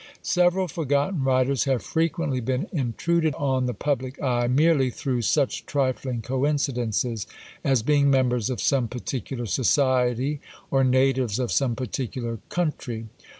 Several 0.23 0.67
forgotten 0.67 1.23
writers 1.23 1.65
have 1.65 1.83
frequently 1.83 2.39
been 2.39 2.67
intruded 2.71 3.35
on 3.35 3.67
the 3.67 3.73
public 3.75 4.19
eye, 4.19 4.47
merely 4.47 4.89
through 4.89 5.21
such 5.21 5.63
trifling 5.67 6.23
coincidences 6.23 7.27
as 7.63 7.83
being 7.83 8.09
members 8.09 8.49
of 8.49 8.59
some 8.59 8.87
particular 8.87 9.45
society, 9.45 10.41
or 10.71 10.83
natives 10.83 11.37
of 11.37 11.51
some 11.51 11.75
particular 11.75 12.39
country. 12.49 13.09